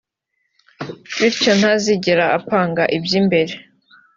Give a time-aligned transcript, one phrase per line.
[1.17, 3.53] bityo ntazigera apanga iby’imbere